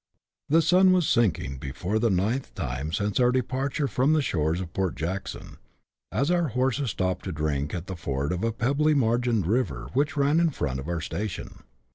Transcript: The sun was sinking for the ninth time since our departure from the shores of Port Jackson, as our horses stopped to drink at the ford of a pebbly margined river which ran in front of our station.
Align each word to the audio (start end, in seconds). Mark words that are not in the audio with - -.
The 0.49 0.63
sun 0.63 0.93
was 0.93 1.07
sinking 1.07 1.61
for 1.75 1.99
the 1.99 2.09
ninth 2.09 2.55
time 2.55 2.91
since 2.91 3.19
our 3.19 3.31
departure 3.31 3.87
from 3.87 4.13
the 4.13 4.21
shores 4.23 4.59
of 4.59 4.73
Port 4.73 4.95
Jackson, 4.95 5.57
as 6.11 6.31
our 6.31 6.47
horses 6.47 6.89
stopped 6.89 7.25
to 7.25 7.31
drink 7.31 7.75
at 7.75 7.85
the 7.85 7.95
ford 7.95 8.31
of 8.31 8.43
a 8.43 8.51
pebbly 8.51 8.95
margined 8.95 9.45
river 9.45 9.89
which 9.93 10.17
ran 10.17 10.39
in 10.39 10.49
front 10.49 10.79
of 10.79 10.87
our 10.89 11.01
station. 11.01 11.59